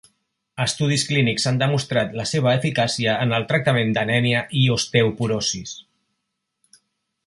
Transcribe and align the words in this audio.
Estudis 0.63 1.03
clínics 1.09 1.45
han 1.51 1.59
demostrat 1.63 2.17
la 2.21 2.25
seva 2.31 2.55
eficàcia 2.61 3.15
en 3.27 3.37
el 3.41 3.47
tractament 3.53 3.95
d'anèmia 3.99 4.43
i 4.63 4.67
osteoporosis. 4.81 5.79